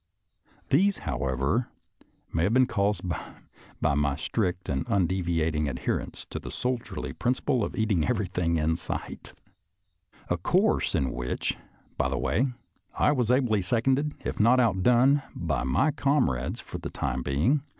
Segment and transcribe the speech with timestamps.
[0.69, 1.67] These, however,
[2.33, 3.03] may have been caused
[3.79, 9.35] by my strict and undeviating adherence to the soldierly principle of eating everything in sight—
[10.31, 11.55] ^a course in which,
[11.97, 12.47] by the way,
[12.97, 17.61] I was ably seconded, if not outdone, by my comrades for the time being.